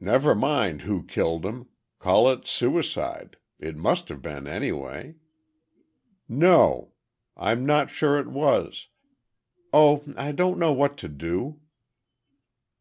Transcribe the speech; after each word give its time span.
"Never 0.00 0.34
mind 0.34 0.82
who 0.82 1.04
killed 1.04 1.46
him. 1.46 1.68
Call 2.00 2.28
it 2.32 2.48
suicide—it 2.48 3.76
must 3.76 4.08
have 4.08 4.20
been 4.22 4.48
anyway—" 4.48 5.14
"No—I'm 6.28 7.64
not 7.64 7.90
sure 7.90 8.16
it 8.18 8.26
was—oh, 8.26 10.02
I 10.16 10.32
don't 10.32 10.58
know 10.58 10.72
what 10.72 10.96
to 10.96 11.08
do." 11.08 11.60